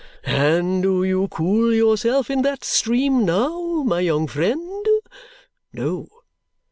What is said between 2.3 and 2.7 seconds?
in that